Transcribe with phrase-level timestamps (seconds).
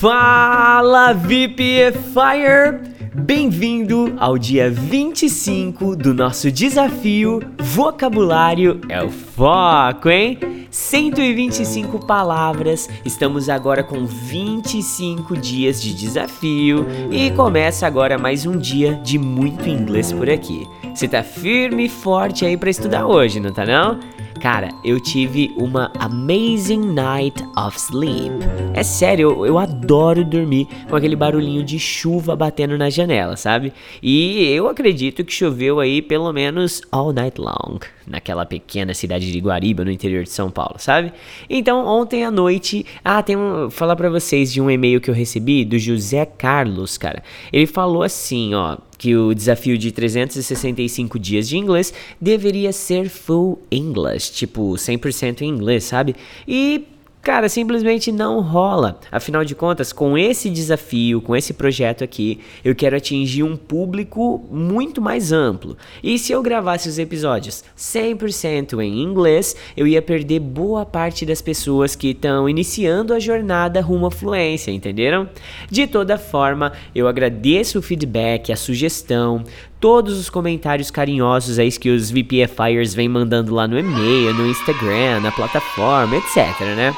[0.00, 2.92] Fala VPFire!
[3.16, 10.38] Bem-vindo ao dia 25 do nosso desafio Vocabulário é o Foco, hein?
[10.70, 18.94] 125 palavras, estamos agora com 25 dias de desafio e começa agora mais um dia
[19.02, 20.64] de muito inglês por aqui.
[20.94, 23.98] Você tá firme e forte aí para estudar hoje, não tá não?
[24.40, 28.32] Cara, eu tive uma amazing night of sleep.
[28.72, 33.72] É sério, eu, eu, adoro dormir com aquele barulhinho de chuva batendo na janela, sabe?
[34.00, 39.40] E eu acredito que choveu aí pelo menos all night long, naquela pequena cidade de
[39.40, 41.12] Guariba, no interior de São Paulo, sabe?
[41.50, 45.14] Então, ontem à noite, ah, tem um, falar para vocês de um e-mail que eu
[45.14, 47.24] recebi do José Carlos, cara.
[47.52, 53.62] Ele falou assim, ó, que o desafio de 365 dias de inglês deveria ser full
[53.70, 56.16] English, tipo 100% em inglês, sabe?
[56.46, 56.84] E
[57.20, 58.98] Cara, simplesmente não rola.
[59.10, 64.46] Afinal de contas, com esse desafio, com esse projeto aqui, eu quero atingir um público
[64.50, 65.76] muito mais amplo.
[66.02, 71.42] E se eu gravasse os episódios 100% em inglês, eu ia perder boa parte das
[71.42, 75.28] pessoas que estão iniciando a jornada rumo à fluência, entenderam?
[75.70, 79.44] De toda forma, eu agradeço o feedback, a sugestão,
[79.80, 85.20] todos os comentários carinhosos aí que os VPFires vêm mandando lá no e-mail, no Instagram,
[85.20, 86.94] na plataforma, etc, né?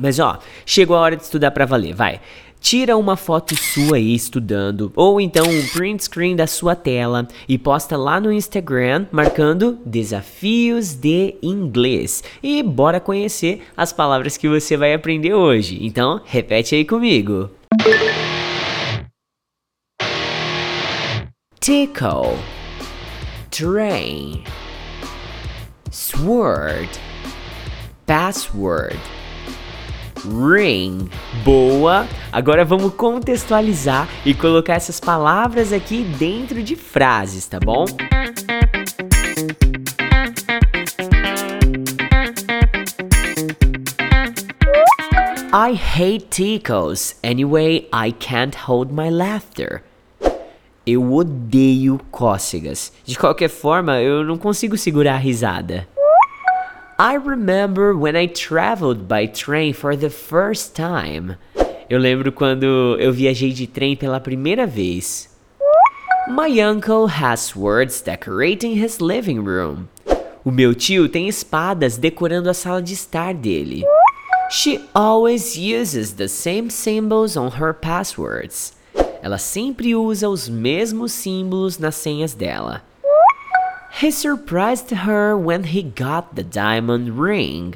[0.00, 2.20] Mas ó, chegou a hora de estudar para valer, vai.
[2.60, 7.56] Tira uma foto sua aí estudando, ou então um print screen da sua tela e
[7.56, 12.22] posta lá no Instagram marcando Desafios de Inglês.
[12.42, 15.78] E bora conhecer as palavras que você vai aprender hoje.
[15.80, 17.50] Então, repete aí comigo.
[21.60, 22.38] Tickle
[23.50, 24.44] Train
[25.90, 26.88] Sword
[28.06, 28.98] Password
[30.24, 31.10] ring.
[31.44, 32.08] Boa!
[32.32, 37.84] Agora vamos contextualizar e colocar essas palavras aqui dentro de frases, tá bom?
[45.52, 47.18] I hate tickles.
[47.22, 49.82] Anyway, I can't hold my laughter.
[50.86, 52.92] Eu odeio cócegas.
[53.04, 55.86] De qualquer forma, eu não consigo segurar a risada.
[56.98, 61.36] I remember when I traveled by train for the first time.
[61.88, 65.28] Eu lembro quando eu viajei de trem pela primeira vez.
[66.28, 69.88] My uncle has swords decorating his living room.
[70.44, 73.84] O meu tio tem espadas decorando a sala de estar dele.
[74.50, 78.72] She always uses the same symbols on her passwords.
[79.22, 82.82] Ela sempre usa os mesmos símbolos nas senhas dela.
[84.02, 87.74] He surprised her when he got the diamond ring.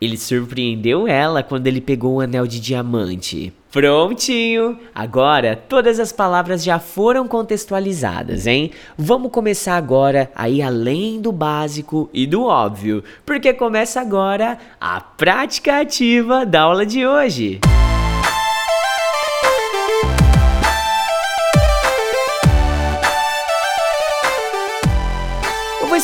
[0.00, 3.52] Ele surpreendeu ela quando ele pegou o anel de diamante.
[3.70, 4.78] Prontinho!
[4.94, 8.72] Agora todas as palavras já foram contextualizadas, hein?
[8.98, 15.00] Vamos começar agora a ir além do básico e do óbvio, porque começa agora a
[15.00, 17.60] prática ativa da aula de hoje.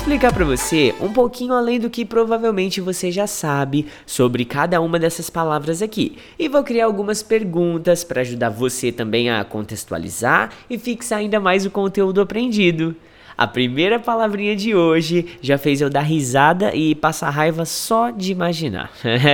[0.06, 5.00] Explicar para você um pouquinho além do que provavelmente você já sabe sobre cada uma
[5.00, 6.16] dessas palavras aqui.
[6.38, 11.66] E vou criar algumas perguntas para ajudar você também a contextualizar e fixar ainda mais
[11.66, 12.94] o conteúdo aprendido.
[13.36, 18.30] A primeira palavrinha de hoje já fez eu dar risada e passar raiva só de
[18.30, 18.92] imaginar.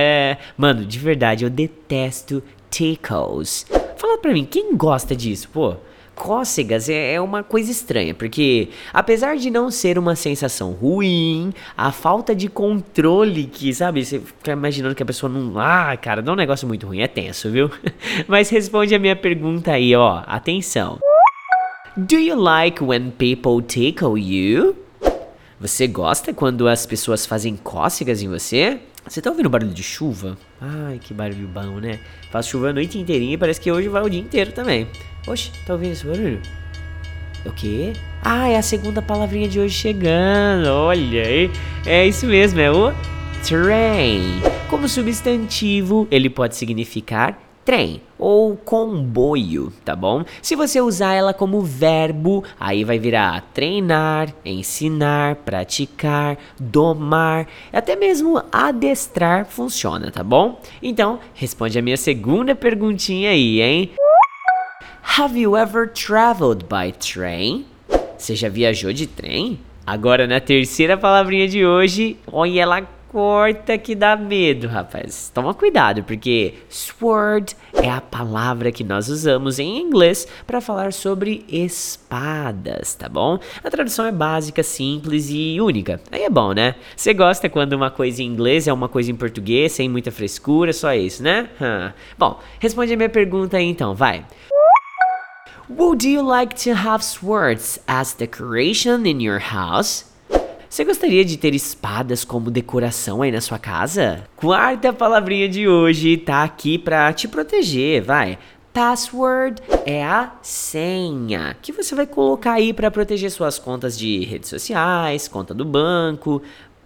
[0.57, 2.41] Mano, de verdade, eu detesto
[2.71, 3.67] tickles.
[3.95, 5.75] Fala pra mim, quem gosta disso, pô?
[6.15, 11.91] Cócegas é, é uma coisa estranha, porque apesar de não ser uma sensação ruim, a
[11.91, 15.59] falta de controle que, sabe, você fica imaginando que a pessoa não.
[15.59, 17.69] Ah, cara, dá um negócio muito ruim, é tenso, viu?
[18.27, 20.23] Mas responde a minha pergunta aí, ó.
[20.25, 20.99] Atenção.
[21.95, 24.75] Do you like when people tickle you?
[25.59, 28.79] Você gosta quando as pessoas fazem cócegas em você?
[29.05, 30.37] Você tá ouvindo barulho de chuva?
[30.61, 31.99] Ai, que barulho bom, né?
[32.31, 34.87] Faz chuva a noite inteirinha e parece que hoje vai o dia inteiro também.
[35.27, 36.41] Oxe, tá ouvindo esse barulho?
[37.45, 37.91] O quê?
[38.21, 40.67] Ah, é a segunda palavrinha de hoje chegando.
[40.67, 41.51] Olha aí.
[41.85, 42.93] É isso mesmo, é o
[43.45, 44.41] train.
[44.69, 50.23] Como substantivo, ele pode significar trem ou comboio, tá bom?
[50.41, 58.41] Se você usar ela como verbo, aí vai virar treinar, ensinar, praticar, domar, até mesmo
[58.51, 60.61] adestrar funciona, tá bom?
[60.81, 63.91] Então, responde a minha segunda perguntinha aí, hein?
[65.17, 67.65] Have you ever traveled by train?
[68.17, 69.59] Você já viajou de trem?
[69.85, 75.31] Agora na terceira palavrinha de hoje, olha ela corta que dá medo, rapaz.
[75.31, 81.45] Toma cuidado, porque sword é a palavra que nós usamos em inglês para falar sobre
[81.47, 83.37] espadas, tá bom?
[83.63, 86.01] A tradução é básica, simples e única.
[86.11, 86.73] Aí é bom, né?
[86.95, 90.73] Você gosta quando uma coisa em inglês é uma coisa em português, sem muita frescura,
[90.73, 91.49] só isso, né?
[92.17, 94.25] Bom, responde a minha pergunta aí então, vai.
[95.69, 100.12] Would you like to have swords as decoration in your house?
[100.73, 104.23] Você gostaria de ter espadas como decoração aí na sua casa?
[104.35, 108.39] Quarta palavrinha de hoje tá aqui pra te proteger, vai.
[108.73, 114.49] Password é a senha que você vai colocar aí para proteger suas contas de redes
[114.49, 116.41] sociais, conta do banco,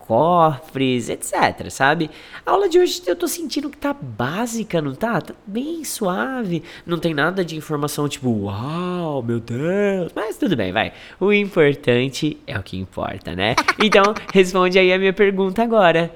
[0.08, 2.10] cofres, etc, sabe?
[2.46, 5.20] A aula de hoje eu tô sentindo que tá básica, não tá?
[5.20, 10.12] Tá bem suave, não tem nada de informação tipo, uau, meu Deus.
[10.16, 10.94] Mas tudo bem, vai.
[11.20, 13.56] O importante é o que importa, né?
[13.80, 16.12] Então, responde aí a minha pergunta agora.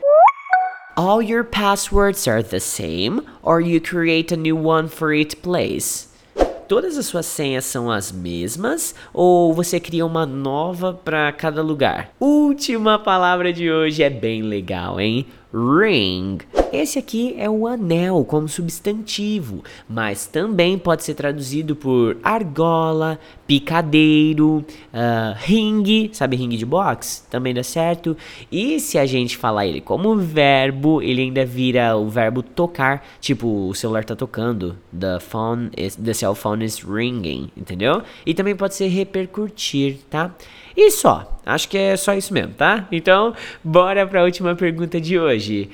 [0.95, 6.10] All your passwords are the same or you create a new one for each place?
[6.71, 12.11] Todas as suas senhas são as mesmas ou você cria uma nova para cada lugar?
[12.17, 15.25] Última palavra de hoje é bem legal, hein?
[15.53, 16.37] Ring.
[16.71, 24.63] Esse aqui é o anel como substantivo, mas também pode ser traduzido por argola, picadeiro,
[24.93, 27.23] uh, ringue, sabe ringue de boxe?
[27.29, 28.15] Também dá certo.
[28.49, 33.67] E se a gente falar ele como verbo, ele ainda vira o verbo tocar, tipo
[33.67, 38.01] o celular tá tocando, the phone is, the cell phone is ringing, entendeu?
[38.25, 40.33] E também pode ser repercutir, tá?
[40.75, 42.87] E só, acho que é só isso mesmo, tá?
[42.93, 45.69] Então, bora para a última pergunta de hoje.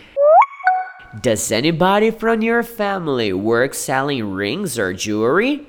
[1.21, 5.65] Does anybody from your family work selling rings or jewelry?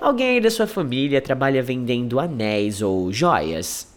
[0.00, 3.88] Alguém aí da sua família trabalha vendendo anéis ou joias?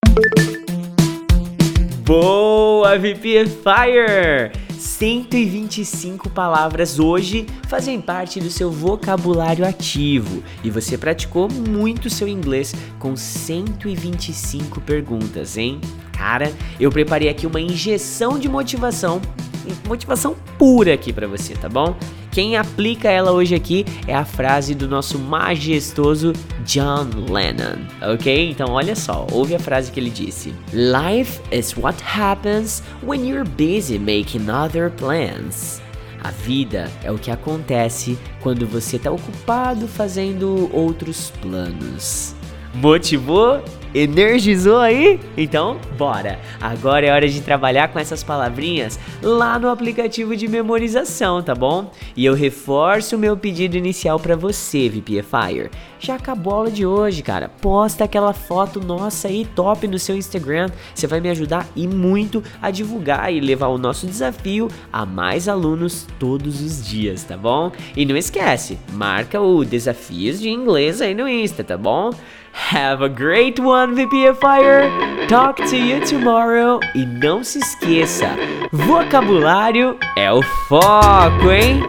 [2.03, 4.51] Boa, VP Fire!
[4.77, 12.73] 125 palavras hoje fazem parte do seu vocabulário ativo e você praticou muito seu inglês
[12.97, 15.79] com 125 perguntas, hein?
[16.11, 19.21] Cara, eu preparei aqui uma injeção de motivação,
[19.87, 21.95] motivação pura aqui para você, tá bom?
[22.31, 26.31] Quem aplica ela hoje aqui é a frase do nosso majestoso
[26.65, 28.51] John Lennon, ok?
[28.51, 33.49] Então olha só, ouve a frase que ele disse: Life is what happens when you're
[33.49, 35.81] busy making other plans.
[36.21, 42.38] A vida é o que acontece quando você está ocupado fazendo outros planos.
[42.73, 43.63] Motivou?
[43.93, 45.19] Energizou aí?
[45.35, 46.39] Então, bora!
[46.61, 51.91] Agora é hora de trabalhar com essas palavrinhas lá no aplicativo de memorização, tá bom?
[52.15, 55.71] E eu reforço o meu pedido inicial para você, VPFire.
[55.99, 57.49] Já acabou a aula de hoje, cara.
[57.49, 60.69] Posta aquela foto nossa aí top no seu Instagram.
[60.93, 65.47] Você vai me ajudar e muito a divulgar e levar o nosso desafio a mais
[65.47, 67.71] alunos todos os dias, tá bom?
[67.97, 72.11] E não esquece, marca o Desafios de Inglês aí no Insta, tá bom?
[72.51, 75.27] Have a great one, VPFire!
[75.27, 76.79] Talk to you tomorrow!
[76.95, 78.35] E não se esqueça,
[78.71, 81.81] vocabulário é o foco, hein?